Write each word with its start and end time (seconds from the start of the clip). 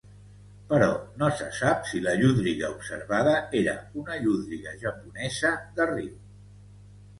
Però 0.69 0.85
no 1.21 1.27
se 1.41 1.49
sap 1.57 1.85
si 1.89 2.01
la 2.05 2.15
llúdriga 2.21 2.71
observada 2.77 3.35
era 3.61 3.77
una 4.05 4.19
llúdriga 4.25 4.75
japonesa 4.87 5.55
de 5.79 5.91
riu. 5.95 6.13